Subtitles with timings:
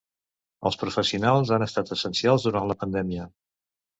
[0.69, 3.29] Els professionals han estat essencials durant la pandèmia.